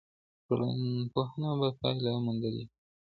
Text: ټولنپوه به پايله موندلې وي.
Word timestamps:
ټولنپوه 0.45 1.51
به 1.59 1.69
پايله 1.79 2.11
موندلې 2.25 2.63
وي. 2.65 2.65